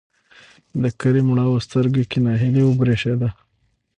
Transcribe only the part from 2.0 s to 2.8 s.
کې نهيلي